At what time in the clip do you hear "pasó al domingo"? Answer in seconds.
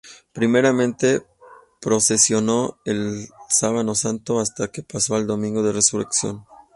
4.81-5.61